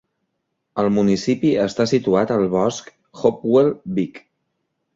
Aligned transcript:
El 0.83 0.89
municipi 0.95 1.51
està 1.65 1.87
situat 1.93 2.35
el 2.37 2.47
bosc 2.55 2.91
Hopewell 3.27 3.73
Big. 4.01 4.23